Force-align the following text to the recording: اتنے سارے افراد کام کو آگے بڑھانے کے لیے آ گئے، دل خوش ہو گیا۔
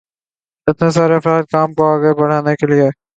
اتنے 0.67 0.89
سارے 0.91 1.15
افراد 1.15 1.43
کام 1.51 1.73
کو 1.73 1.83
آگے 1.93 2.11
بڑھانے 2.19 2.53
کے 2.55 2.65
لیے 2.67 2.81
آ 2.81 2.83
گئے، 2.83 2.89
دل 2.89 2.91
خوش 2.91 2.93
ہو 2.93 2.95
گیا۔ 2.95 3.01